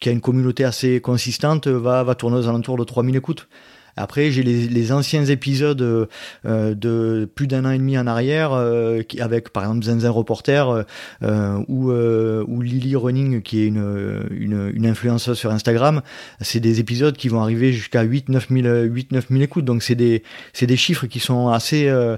qui 0.00 0.08
a 0.08 0.12
une 0.12 0.20
communauté 0.20 0.64
assez 0.64 1.00
consistante, 1.00 1.66
va 1.66 2.02
va 2.04 2.14
tourner 2.14 2.36
aux 2.38 2.48
alentours 2.48 2.76
de 2.76 2.84
3000 2.84 3.16
écoutes. 3.16 3.48
Après, 3.96 4.30
j'ai 4.30 4.42
les, 4.42 4.68
les, 4.68 4.92
anciens 4.92 5.24
épisodes 5.24 5.80
euh, 5.82 6.74
de 6.74 7.28
plus 7.34 7.46
d'un 7.46 7.64
an 7.64 7.70
et 7.70 7.78
demi 7.78 7.98
en 7.98 8.06
arrière, 8.06 8.52
euh, 8.52 9.02
avec 9.18 9.50
par 9.50 9.64
exemple 9.64 9.84
Zenzen 9.84 10.10
Reporter 10.10 10.84
euh, 11.22 11.64
ou, 11.68 11.90
euh, 11.90 12.44
ou 12.48 12.62
Lily 12.62 12.96
Running, 12.96 13.42
qui 13.42 13.60
est 13.60 13.66
une, 13.66 14.28
une, 14.30 14.70
une 14.74 14.86
influenceuse 14.86 15.38
sur 15.38 15.50
Instagram. 15.50 16.02
C'est 16.40 16.60
des 16.60 16.80
épisodes 16.80 17.16
qui 17.16 17.28
vont 17.28 17.40
arriver 17.40 17.72
jusqu'à 17.72 18.04
8-9 18.04 19.28
000, 19.28 19.42
écoutes. 19.42 19.64
Donc, 19.64 19.82
c'est 19.82 19.94
des, 19.94 20.22
des 20.60 20.76
chiffres 20.76 21.06
qui 21.06 21.20
sont 21.20 21.48
assez, 21.48 21.88
euh, 21.88 22.16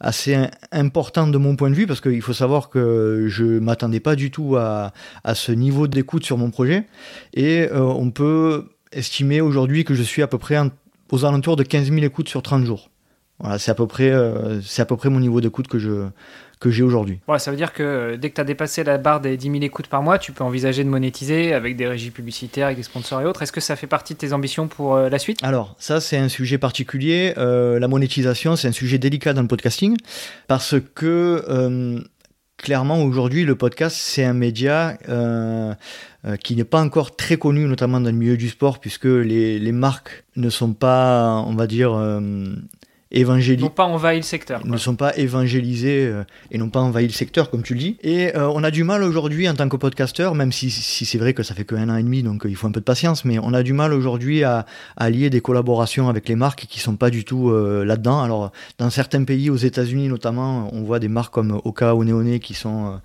assez 0.00 0.36
importants 0.72 1.26
de 1.26 1.38
mon 1.38 1.56
point 1.56 1.70
de 1.70 1.74
vue, 1.74 1.86
parce 1.86 2.00
qu'il 2.00 2.22
faut 2.22 2.32
savoir 2.32 2.70
que 2.70 3.26
je 3.28 3.44
m'attendais 3.44 4.00
pas 4.00 4.16
du 4.16 4.30
tout 4.30 4.56
à, 4.56 4.92
à 5.24 5.34
ce 5.34 5.52
niveau 5.52 5.86
d'écoute 5.86 6.24
sur 6.24 6.38
mon 6.38 6.50
projet. 6.50 6.84
Et 7.34 7.68
euh, 7.70 7.80
on 7.80 8.10
peut 8.10 8.68
estimer 8.92 9.40
aujourd'hui 9.40 9.84
que 9.84 9.94
je 9.94 10.02
suis 10.02 10.22
à 10.22 10.26
peu 10.26 10.38
près 10.38 10.56
en 10.56 10.70
aux 11.14 11.24
alentours 11.24 11.56
de 11.56 11.62
15 11.62 11.90
000 11.90 11.98
écoutes 12.04 12.28
sur 12.28 12.42
30 12.42 12.64
jours. 12.64 12.90
Voilà, 13.38 13.58
c'est 13.58 13.70
à 13.70 13.74
peu 13.74 13.86
près, 13.86 14.10
euh, 14.10 14.60
c'est 14.62 14.82
à 14.82 14.86
peu 14.86 14.96
près 14.96 15.10
mon 15.10 15.20
niveau 15.20 15.40
d'écoute 15.40 15.66
que 15.68 15.78
je 15.78 16.08
que 16.64 16.70
j'ai 16.70 16.82
aujourd'hui. 16.82 17.20
Ouais, 17.28 17.38
ça 17.38 17.50
veut 17.50 17.56
dire 17.58 17.74
que 17.74 17.82
euh, 17.82 18.16
dès 18.16 18.30
que 18.30 18.36
tu 18.36 18.40
as 18.40 18.44
dépassé 18.44 18.84
la 18.84 18.96
barre 18.96 19.20
des 19.20 19.36
10 19.36 19.50
000 19.50 19.62
écoutes 19.64 19.88
par 19.88 20.02
mois, 20.02 20.18
tu 20.18 20.32
peux 20.32 20.44
envisager 20.44 20.82
de 20.82 20.88
monétiser 20.88 21.52
avec 21.52 21.76
des 21.76 21.86
régies 21.86 22.10
publicitaires, 22.10 22.66
avec 22.66 22.78
des 22.78 22.82
sponsors 22.82 23.20
et 23.20 23.26
autres. 23.26 23.42
Est-ce 23.42 23.52
que 23.52 23.60
ça 23.60 23.76
fait 23.76 23.86
partie 23.86 24.14
de 24.14 24.18
tes 24.18 24.32
ambitions 24.32 24.66
pour 24.66 24.94
euh, 24.94 25.10
la 25.10 25.18
suite? 25.18 25.38
Alors, 25.42 25.76
ça, 25.78 26.00
c'est 26.00 26.16
un 26.16 26.30
sujet 26.30 26.56
particulier. 26.56 27.34
Euh, 27.36 27.78
la 27.78 27.86
monétisation, 27.86 28.56
c'est 28.56 28.68
un 28.68 28.72
sujet 28.72 28.96
délicat 28.96 29.34
dans 29.34 29.42
le 29.42 29.48
podcasting 29.48 29.96
parce 30.48 30.76
que 30.94 31.44
clairement, 32.64 33.02
aujourd'hui, 33.02 33.44
le 33.44 33.56
podcast, 33.56 33.94
c'est 33.94 34.24
un 34.24 34.32
média 34.32 34.96
euh, 35.10 35.74
euh, 36.24 36.36
qui 36.36 36.56
n'est 36.56 36.64
pas 36.64 36.80
encore 36.80 37.14
très 37.14 37.36
connu, 37.36 37.66
notamment 37.66 38.00
dans 38.00 38.10
le 38.10 38.16
milieu 38.16 38.38
du 38.38 38.48
sport, 38.48 38.80
puisque 38.80 39.04
les, 39.04 39.72
marques 39.72 40.24
ne 40.36 40.48
sont 40.48 40.72
pas, 40.72 41.44
on 41.46 41.54
va 41.54 41.66
dire, 41.66 41.92
euh, 41.92 42.54
évangélisés. 43.14 43.62
N'ont 43.62 43.70
pas 43.70 43.84
envahi 43.84 44.16
le 44.18 44.22
secteur. 44.22 44.60
Ils 44.64 44.70
ne 44.70 44.76
sont 44.76 44.96
pas 44.96 45.16
évangélisés 45.16 46.06
euh, 46.06 46.24
et 46.50 46.58
n'ont 46.58 46.68
pas 46.68 46.80
envahi 46.80 47.06
le 47.06 47.12
secteur, 47.12 47.50
comme 47.50 47.62
tu 47.62 47.74
le 47.74 47.80
dis. 47.80 47.96
Et 48.02 48.36
euh, 48.36 48.48
on 48.48 48.62
a 48.64 48.70
du 48.70 48.84
mal 48.84 49.02
aujourd'hui 49.02 49.48
en 49.48 49.54
tant 49.54 49.68
que 49.68 49.76
podcasteur, 49.76 50.34
même 50.34 50.52
si, 50.52 50.70
si 50.70 51.06
c'est 51.06 51.18
vrai 51.18 51.32
que 51.32 51.42
ça 51.42 51.54
fait 51.54 51.64
que 51.64 51.74
un 51.74 51.88
an 51.88 51.96
et 51.96 52.02
demi, 52.02 52.22
donc 52.22 52.44
euh, 52.44 52.50
il 52.50 52.56
faut 52.56 52.66
un 52.66 52.72
peu 52.72 52.80
de 52.80 52.84
patience, 52.84 53.24
mais 53.24 53.38
on 53.38 53.54
a 53.54 53.62
du 53.62 53.72
mal 53.72 53.92
aujourd'hui 53.92 54.44
à, 54.44 54.66
à, 54.96 55.10
lier 55.10 55.30
des 55.30 55.40
collaborations 55.40 56.08
avec 56.08 56.28
les 56.28 56.36
marques 56.36 56.66
qui 56.68 56.80
sont 56.80 56.96
pas 56.96 57.10
du 57.10 57.24
tout 57.24 57.52
là-dedans. 57.52 58.22
Alors, 58.22 58.52
dans 58.78 58.90
certains 58.90 59.22
pays, 59.24 59.50
aux 59.50 59.56
États-Unis 59.56 60.08
notamment, 60.08 60.68
on 60.72 60.82
voit 60.82 60.98
des 60.98 61.08
marques 61.08 61.32
comme 61.32 61.60
Oka 61.64 61.94
ou 61.94 62.04
Neoné 62.04 62.40
qui 62.40 62.54
sont 62.54 63.00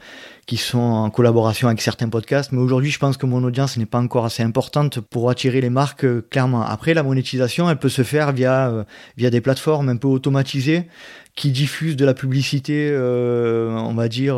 qui 0.50 0.58
sont 0.58 0.79
en 0.79 1.12
collaboration 1.12 1.68
avec 1.68 1.79
certains 1.79 2.10
podcasts. 2.10 2.51
Mais 2.51 2.58
aujourd'hui, 2.58 2.89
je 2.89 2.98
pense 2.98 3.18
que 3.18 3.27
mon 3.27 3.44
audience 3.44 3.77
n'est 3.77 3.86
pas 3.86 4.00
encore 4.00 4.25
assez 4.25 4.41
importante 4.41 5.00
pour 5.00 5.29
attirer 5.29 5.62
les 5.62 5.70
marques 5.70 6.06
euh, 6.06 6.25
clairement. 6.27 6.63
Après, 6.63 6.96
la 6.96 7.03
monétisation, 7.03 7.70
elle 7.70 7.77
peut 7.77 7.88
se 7.88 8.01
faire 8.01 8.32
via, 8.32 8.72
euh, 8.72 8.84
via 9.15 9.29
des 9.29 9.41
plateformes 9.41 9.89
un 9.89 9.98
peu 9.98 10.08
automatisées 10.08 10.88
qui 11.36 11.51
diffusent 11.51 11.98
de 11.98 12.03
la 12.03 12.15
publicité, 12.15 12.89
euh, 12.91 13.75
on 13.77 13.94
va 13.94 14.08
dire, 14.08 14.38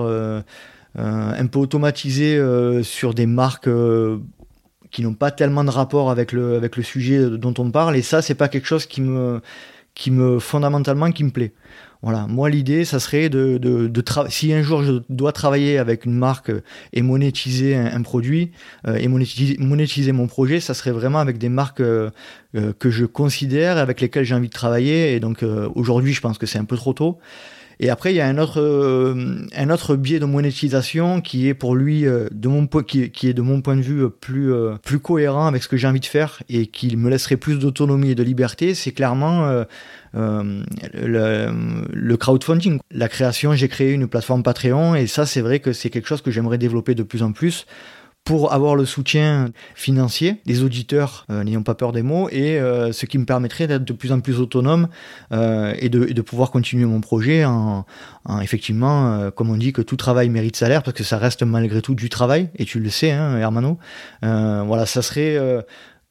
un 0.95 1.47
peu 1.47 1.59
automatisée 1.59 2.37
sur 2.83 3.13
des 3.13 3.25
marques 3.25 3.69
qui 4.91 5.01
n'ont 5.01 5.13
pas 5.13 5.31
tellement 5.31 5.63
de 5.63 5.69
rapport 5.69 6.11
avec 6.11 6.33
le, 6.33 6.55
avec 6.55 6.75
le 6.75 6.83
sujet 6.83 7.29
dont 7.29 7.53
on 7.57 7.71
parle. 7.71 7.95
Et 7.95 8.01
ça, 8.01 8.21
c'est 8.21 8.35
pas 8.35 8.49
quelque 8.49 8.67
chose 8.67 8.85
qui 8.85 8.99
me, 8.99 9.39
qui 9.95 10.11
me, 10.11 10.39
fondamentalement, 10.39 11.09
qui 11.11 11.23
me 11.23 11.31
plaît. 11.31 11.53
Voilà, 12.01 12.25
moi 12.27 12.49
l'idée, 12.49 12.83
ça 12.83 12.99
serait 12.99 13.29
de, 13.29 13.59
de, 13.59 13.87
de 13.87 14.03
si 14.29 14.51
un 14.53 14.63
jour 14.63 14.81
je 14.81 14.93
dois 15.09 15.31
travailler 15.31 15.77
avec 15.77 16.05
une 16.05 16.15
marque 16.15 16.51
et 16.93 17.03
monétiser 17.03 17.75
un, 17.75 18.01
produit 18.01 18.51
euh, 18.87 18.95
et 18.95 19.07
monétiser, 19.07 20.11
mon 20.11 20.25
projet, 20.25 20.59
ça 20.59 20.73
serait 20.73 20.91
vraiment 20.91 21.19
avec 21.19 21.37
des 21.37 21.49
marques 21.49 21.79
euh, 21.79 22.09
euh, 22.55 22.73
que 22.79 22.89
je 22.89 23.05
considère 23.05 23.77
avec 23.77 24.01
lesquelles 24.01 24.25
j'ai 24.25 24.33
envie 24.33 24.47
de 24.47 24.53
travailler. 24.53 25.13
Et 25.13 25.19
donc 25.19 25.45
aujourd'hui, 25.75 26.13
je 26.13 26.21
pense 26.21 26.39
que 26.39 26.47
c'est 26.47 26.59
un 26.59 26.65
peu 26.65 26.75
trop 26.75 26.93
tôt. 26.93 27.19
Et 27.83 27.89
après, 27.89 28.13
il 28.13 28.15
y 28.15 28.21
a 28.21 28.27
un 28.27 28.37
autre, 28.37 28.61
un 29.55 29.69
autre 29.71 29.95
biais 29.95 30.19
de 30.19 30.25
monétisation 30.25 31.19
qui 31.19 31.47
est 31.47 31.55
pour 31.55 31.75
lui, 31.75 32.03
de 32.03 32.47
mon, 32.47 32.67
qui, 32.67 33.09
qui 33.09 33.27
est 33.27 33.33
de 33.33 33.41
mon 33.41 33.61
point 33.61 33.75
de 33.75 33.81
vue 33.81 34.07
plus, 34.09 34.53
plus 34.83 34.99
cohérent 34.99 35.47
avec 35.47 35.63
ce 35.63 35.67
que 35.67 35.77
j'ai 35.77 35.87
envie 35.87 35.99
de 35.99 36.05
faire 36.05 36.43
et 36.47 36.67
qui 36.67 36.95
me 36.95 37.09
laisserait 37.09 37.37
plus 37.37 37.57
d'autonomie 37.57 38.11
et 38.11 38.15
de 38.15 38.21
liberté. 38.21 38.75
C'est 38.75 38.91
clairement 38.91 39.65
euh, 40.13 40.63
le, 40.93 41.87
le, 41.93 42.17
crowdfunding. 42.17 42.79
La 42.91 43.07
création, 43.07 43.53
j'ai 43.53 43.69
créé 43.69 43.91
une 43.91 44.07
plateforme 44.07 44.43
Patreon 44.43 44.93
et 44.95 45.07
ça, 45.07 45.25
c'est 45.25 45.39
vrai 45.39 45.59
que 45.59 45.71
c'est 45.71 45.89
quelque 45.89 46.07
chose 46.07 46.21
que 46.21 46.31
j'aimerais 46.31 46.57
développer 46.57 46.95
de 46.95 47.03
plus 47.03 47.23
en 47.23 47.31
plus 47.31 47.65
pour 48.23 48.53
avoir 48.53 48.75
le 48.75 48.85
soutien 48.85 49.49
financier 49.75 50.41
des 50.45 50.63
auditeurs, 50.63 51.25
euh, 51.29 51.43
n'ayant 51.43 51.63
pas 51.63 51.73
peur 51.73 51.91
des 51.91 52.03
mots, 52.03 52.29
et 52.29 52.59
euh, 52.59 52.91
ce 52.91 53.05
qui 53.05 53.17
me 53.17 53.25
permettrait 53.25 53.67
d'être 53.67 53.83
de 53.83 53.93
plus 53.93 54.11
en 54.11 54.19
plus 54.19 54.39
autonome 54.39 54.87
euh, 55.31 55.73
et, 55.79 55.89
de, 55.89 56.05
de, 56.05 56.21
pouvoir 56.21 56.51
continuer 56.51 56.85
mon 56.85 57.01
projet 57.01 57.45
en, 57.45 57.85
en 58.25 58.39
effectivement, 58.39 59.31
comme 59.31 59.49
on 59.49 59.57
dit, 59.57 59.73
que 59.73 59.81
tout 59.81 59.97
travail 59.97 60.29
mérite 60.29 60.55
salaire, 60.55 60.83
parce 60.83 60.95
que 60.95 61.03
ça 61.03 61.17
reste 61.17 61.43
malgré 61.43 61.81
tout 61.81 61.95
du 61.95 62.09
travail, 62.09 62.49
et 62.57 62.65
tu 62.65 62.79
le 62.79 62.89
sais, 62.89 63.11
hein, 63.11 63.37
Hermano. 63.37 63.79
voilà, 64.21 64.85
ça 64.85 65.01
serait 65.01 65.37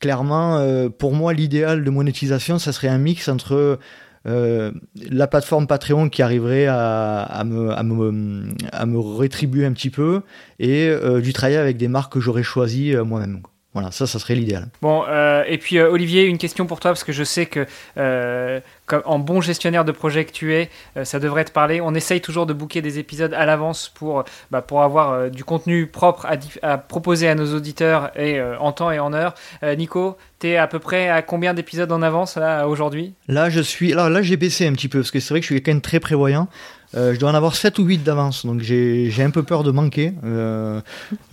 clairement, 0.00 0.56
euh, 0.56 0.88
pour 0.88 1.12
moi, 1.12 1.32
l'idéal 1.32 1.84
de 1.84 1.90
monétisation, 1.90 2.58
ça 2.58 2.72
serait 2.72 2.88
un 2.88 2.98
mix 2.98 3.28
entre 3.28 3.78
euh, 4.26 4.72
la 5.10 5.26
plateforme 5.26 5.66
Patreon 5.66 6.10
qui 6.10 6.22
arriverait 6.22 6.66
à, 6.66 7.42
me, 7.44 9.16
rétribuer 9.16 9.64
un 9.64 9.72
petit 9.72 9.90
peu 9.90 10.22
et 10.58 10.88
euh, 10.88 11.20
du 11.20 11.32
travail 11.32 11.56
avec 11.56 11.76
des 11.76 11.88
marques 11.88 12.12
que 12.12 12.20
j'aurais 12.20 12.42
choisies 12.42 12.94
moi-même. 12.96 13.42
Voilà, 13.72 13.92
ça, 13.92 14.08
ça 14.08 14.18
serait 14.18 14.34
l'idéal. 14.34 14.66
Bon, 14.82 15.04
euh, 15.08 15.44
et 15.46 15.56
puis 15.56 15.78
euh, 15.78 15.90
Olivier, 15.90 16.24
une 16.24 16.38
question 16.38 16.66
pour 16.66 16.80
toi, 16.80 16.90
parce 16.90 17.04
que 17.04 17.12
je 17.12 17.22
sais 17.22 17.46
que 17.46 17.66
euh, 17.98 18.58
comme, 18.86 19.02
en 19.04 19.20
bon 19.20 19.40
gestionnaire 19.40 19.84
de 19.84 19.92
projet 19.92 20.24
que 20.24 20.32
tu 20.32 20.54
es, 20.54 20.70
ça 21.04 21.20
devrait 21.20 21.44
te 21.44 21.52
parler. 21.52 21.80
On 21.80 21.94
essaye 21.94 22.20
toujours 22.20 22.46
de 22.46 22.52
booker 22.52 22.82
des 22.82 22.98
épisodes 22.98 23.32
à 23.32 23.46
l'avance 23.46 23.88
pour, 23.94 24.24
bah, 24.50 24.60
pour 24.60 24.82
avoir 24.82 25.30
du 25.30 25.44
contenu 25.44 25.86
propre 25.86 26.26
à, 26.26 26.32
à, 26.62 26.78
proposer 26.78 27.28
à 27.28 27.36
nos 27.36 27.54
auditeurs 27.54 28.10
et 28.18 28.42
en 28.42 28.72
temps 28.72 28.90
et 28.90 28.98
en 28.98 29.12
heure. 29.12 29.34
Nico, 29.62 30.16
tu 30.40 30.48
es 30.48 30.56
à 30.56 30.66
peu 30.66 30.80
près 30.80 31.08
à 31.08 31.22
combien 31.22 31.54
d'épisodes 31.54 31.92
en 31.92 32.02
avance 32.02 32.36
là 32.36 32.66
aujourd'hui? 32.66 33.14
Là, 33.28 33.50
je 33.50 33.60
suis. 33.60 33.92
Alors 33.92 34.10
là, 34.10 34.22
j'ai 34.22 34.36
baissé 34.36 34.66
un 34.66 34.72
petit 34.72 34.88
peu, 34.88 34.98
parce 34.98 35.12
que 35.12 35.20
c'est 35.20 35.32
vrai 35.32 35.40
que 35.40 35.44
je 35.44 35.52
suis 35.52 35.62
quelqu'un 35.62 35.76
de 35.76 35.82
très 35.82 36.00
prévoyant. 36.00 36.48
Euh, 36.96 37.14
je 37.14 37.20
dois 37.20 37.30
en 37.30 37.34
avoir 37.34 37.54
7 37.54 37.78
ou 37.78 37.84
8 37.84 37.98
d'avance, 37.98 38.44
donc 38.44 38.62
j'ai 38.62 39.12
un 39.22 39.30
peu 39.30 39.42
peur 39.42 39.62
de 39.62 39.70
manquer. 39.70 40.12
Euh, 40.24 40.80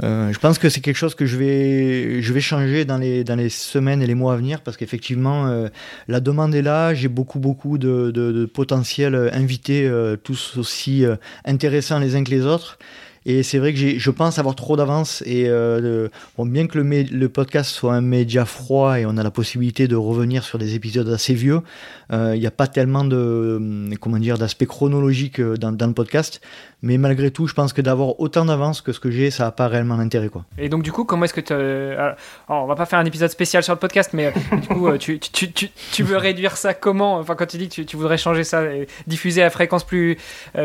euh, 0.03 0.31
je 0.31 0.39
pense 0.39 0.59
que 0.59 0.69
c'est 0.69 0.81
quelque 0.81 0.97
chose 0.97 1.15
que 1.15 1.25
je 1.25 1.37
vais, 1.37 2.21
je 2.21 2.33
vais 2.33 2.41
changer 2.41 2.85
dans 2.85 2.97
les, 2.97 3.23
dans 3.23 3.35
les 3.35 3.49
semaines 3.49 4.01
et 4.01 4.07
les 4.07 4.15
mois 4.15 4.33
à 4.33 4.35
venir, 4.37 4.61
parce 4.61 4.77
qu'effectivement, 4.77 5.47
euh, 5.47 5.67
la 6.07 6.19
demande 6.19 6.53
est 6.53 6.61
là, 6.61 6.93
j'ai 6.93 7.07
beaucoup, 7.07 7.39
beaucoup 7.39 7.77
de, 7.77 8.11
de, 8.11 8.31
de 8.31 8.45
potentiels 8.45 9.31
invités, 9.33 9.87
euh, 9.87 10.15
tous 10.15 10.57
aussi 10.57 11.05
intéressants 11.45 11.99
les 11.99 12.15
uns 12.15 12.23
que 12.23 12.31
les 12.31 12.45
autres. 12.45 12.77
Et 13.29 13.43
c'est 13.43 13.59
vrai 13.59 13.73
que 13.73 13.99
je 13.99 14.09
pense 14.09 14.39
avoir 14.39 14.55
trop 14.55 14.77
d'avance. 14.77 15.21
Et 15.25 15.47
euh, 15.47 16.07
bien 16.39 16.65
que 16.67 16.79
le, 16.79 17.27
podcast 17.27 17.69
soit 17.69 17.93
un 17.93 17.99
média 17.99 18.45
froid 18.45 18.97
et 18.97 19.05
on 19.05 19.17
a 19.17 19.23
la 19.23 19.31
possibilité 19.31 19.89
de 19.89 19.97
revenir 19.97 20.45
sur 20.45 20.57
des 20.57 20.75
épisodes 20.75 21.09
assez 21.09 21.33
vieux, 21.33 21.59
euh, 22.13 22.35
il 22.35 22.39
n'y 22.39 22.47
a 22.47 22.51
pas 22.51 22.67
tellement 22.67 23.03
de 23.03 23.89
comment 23.99 24.17
dire 24.17 24.37
d'aspect 24.37 24.65
chronologique 24.65 25.41
euh, 25.41 25.57
dans, 25.57 25.87
le 25.87 25.93
podcast. 25.93 26.39
Mais 26.83 26.99
malgré 26.99 27.31
tout, 27.31 27.47
je 27.47 27.55
pense 27.55 27.73
que 27.73 27.81
d'avoir 27.81 28.19
autant 28.19 28.45
d'avance 28.45 28.81
que 28.81 28.91
ce 28.91 28.99
que 28.99 29.09
j'ai, 29.09 29.31
ça 29.31 29.45
n'a 29.45 29.51
pas 29.51 29.67
réellement 29.67 29.97
d'intérêt. 29.97 30.29
Quoi. 30.29 30.45
Et 30.59 30.69
donc, 30.69 30.83
du 30.83 30.91
coup, 30.91 31.05
comment 31.05 31.25
est-ce 31.25 31.33
que 31.33 31.41
tu. 31.41 31.51
Euh, 31.51 32.11
on 32.49 32.67
va 32.67 32.75
pas 32.75 32.85
faire 32.85 32.99
un 32.99 33.05
épisode 33.05 33.31
spécial 33.31 33.63
sur 33.63 33.73
le 33.73 33.79
podcast, 33.79 34.11
mais 34.13 34.27
euh, 34.27 34.57
du 34.57 34.67
coup, 34.67 34.87
euh, 34.87 34.97
tu, 34.99 35.19
tu, 35.19 35.51
tu, 35.51 35.69
tu, 35.91 36.03
veux 36.03 36.17
réduire 36.17 36.55
ça 36.55 36.75
comment? 36.75 37.17
Enfin, 37.17 37.33
quand 37.33 37.47
tu 37.47 37.57
dis 37.57 37.67
que 37.67 37.81
tu, 37.81 37.97
voudrais 37.97 38.19
changer 38.19 38.43
ça, 38.43 38.63
diffuser 39.07 39.41
à 39.41 39.49
fréquence 39.49 39.83
plus, 39.85 40.17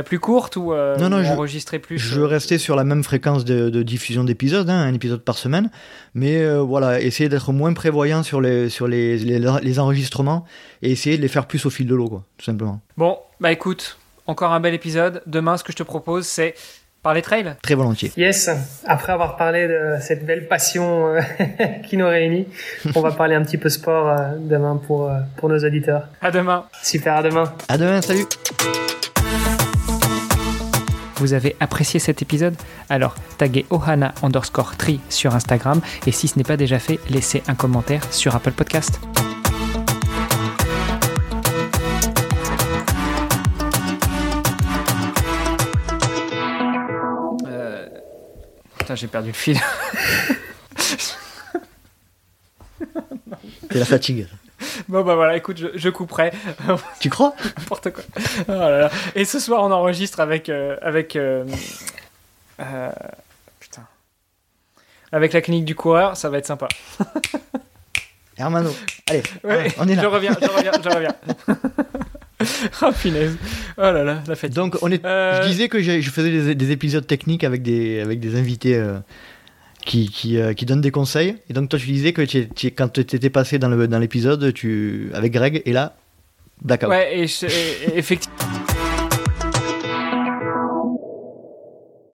plus 0.04 0.18
courte 0.18 0.56
ou, 0.56 0.74
non, 0.74 1.08
non, 1.08 1.24
enregistrer 1.24 1.78
plus 1.78 1.98
Je 1.98 2.20
veux 2.20 2.26
rester 2.26 2.58
sur 2.58 2.76
la 2.76 2.84
même 2.84 3.04
fréquence 3.04 3.46
de, 3.46 3.70
de 3.70 3.82
diffusion 3.82 4.22
d'épisodes, 4.22 4.68
hein, 4.68 4.80
un 4.80 4.92
épisode 4.92 5.22
par 5.22 5.38
semaine. 5.38 5.70
Mais 6.14 6.46
voilà, 6.58 7.00
essayer 7.00 7.30
d'être 7.30 7.52
moins 7.52 7.72
prévoyant 7.72 8.22
sur, 8.22 8.42
les, 8.42 8.68
sur 8.68 8.86
les, 8.86 9.16
les, 9.16 9.38
les, 9.38 9.78
enregistrements 9.78 10.44
et 10.82 10.90
essayer 10.90 11.16
de 11.16 11.22
les 11.22 11.28
faire 11.28 11.46
plus 11.46 11.64
au 11.64 11.70
fil 11.70 11.86
de 11.86 11.94
l'eau, 11.94 12.08
quoi, 12.08 12.24
tout 12.36 12.44
simplement. 12.44 12.82
Bon, 12.98 13.18
bah 13.40 13.50
écoute, 13.50 13.96
encore 14.26 14.52
un 14.52 14.60
bel 14.60 14.74
épisode. 14.74 15.22
Demain, 15.26 15.56
ce 15.56 15.64
que 15.64 15.72
je 15.72 15.76
te 15.76 15.82
propose, 15.82 16.26
c'est 16.26 16.54
parler 17.02 17.22
trail. 17.22 17.54
Très 17.62 17.74
volontiers. 17.74 18.12
Yes. 18.16 18.50
Après 18.86 19.12
avoir 19.12 19.36
parlé 19.36 19.66
de 19.66 19.96
cette 20.00 20.24
belle 20.24 20.46
passion 20.46 21.08
euh, 21.08 21.20
qui 21.88 21.96
nous 21.96 22.06
réunit, 22.06 22.46
on 22.94 23.00
va 23.00 23.10
parler 23.10 23.34
un 23.34 23.42
petit 23.42 23.58
peu 23.58 23.68
sport 23.68 24.08
euh, 24.08 24.32
demain 24.38 24.76
pour, 24.76 25.08
euh, 25.08 25.18
pour 25.36 25.48
nos 25.48 25.58
auditeurs. 25.58 26.08
À 26.20 26.30
demain. 26.30 26.66
Super, 26.82 27.16
à 27.16 27.22
demain. 27.22 27.52
À 27.68 27.78
demain, 27.78 28.00
salut. 28.00 28.26
Vous 31.16 31.34
avez 31.34 31.54
apprécié 31.60 32.00
cet 32.00 32.20
épisode? 32.20 32.54
Alors 32.88 33.14
taguez 33.38 33.64
Ohana 33.70 34.12
underscore 34.24 34.76
tri 34.76 35.00
sur 35.08 35.36
Instagram 35.36 35.80
et 36.04 36.10
si 36.10 36.26
ce 36.26 36.36
n'est 36.36 36.42
pas 36.42 36.56
déjà 36.56 36.80
fait, 36.80 36.98
laissez 37.10 37.44
un 37.46 37.54
commentaire 37.54 38.02
sur 38.12 38.34
Apple 38.34 38.50
Podcast. 38.50 38.98
J'ai 48.94 49.06
perdu 49.06 49.28
le 49.28 49.34
fil. 49.34 49.58
C'est 53.70 53.78
la 53.78 53.84
fatigue. 53.84 54.26
Bon 54.88 55.02
bah 55.02 55.14
voilà, 55.14 55.36
écoute, 55.36 55.62
je, 55.74 55.88
couperai. 55.88 56.32
Tu 57.00 57.10
crois? 57.10 57.34
N'importe 57.58 57.90
quoi. 57.90 58.04
Oh 58.48 58.88
Et 59.14 59.24
ce 59.24 59.38
soir, 59.38 59.62
on 59.62 59.70
enregistre 59.70 60.20
avec 60.20 60.48
euh, 60.48 60.76
avec 60.82 61.16
euh, 61.16 61.44
euh, 62.60 62.90
putain, 63.58 63.86
avec 65.10 65.32
la 65.32 65.40
clinique 65.40 65.64
du 65.64 65.74
coureur, 65.74 66.16
ça 66.16 66.28
va 66.28 66.38
être 66.38 66.46
sympa. 66.46 66.68
Hermano, 68.36 68.70
allez, 69.08 69.22
on 69.78 69.88
est 69.88 69.94
là. 69.94 70.02
Je 70.02 70.06
reviens, 70.06 70.36
je 70.40 70.48
reviens, 70.48 70.72
je 70.82 70.88
reviens. 70.88 71.14
oh 72.82 72.90
punaise. 73.00 73.36
Oh 73.78 73.82
là 73.82 74.04
là, 74.04 74.22
la 74.26 74.34
fête. 74.34 74.52
Donc, 74.52 74.76
on 74.82 74.90
est... 74.90 75.02
je 75.02 75.46
disais 75.46 75.68
que 75.68 75.80
je 75.80 76.10
faisais 76.10 76.54
des, 76.54 76.70
épisodes 76.70 77.06
techniques 77.06 77.44
avec 77.44 77.62
des, 77.62 78.00
avec 78.00 78.20
des 78.20 78.36
invités 78.36 78.76
euh, 78.76 78.98
qui, 79.84 80.08
qui, 80.08 80.38
euh, 80.38 80.54
qui, 80.54 80.66
donnent 80.66 80.80
des 80.80 80.90
conseils. 80.90 81.36
Et 81.50 81.52
donc, 81.52 81.68
toi, 81.68 81.78
tu 81.78 81.86
disais 81.86 82.12
que 82.12 82.22
tu, 82.22 82.48
quand 82.70 82.92
tu 82.92 83.00
étais 83.00 83.30
passé 83.30 83.58
dans 83.58 83.98
l'épisode, 83.98 84.52
tu 84.52 85.10
avec 85.14 85.32
Greg, 85.32 85.62
et 85.64 85.72
là, 85.72 85.96
d'accord. 86.62 86.90
Ouais, 86.90 87.18
et, 87.18 87.24
et 87.24 87.98
effectivement. 87.98 88.61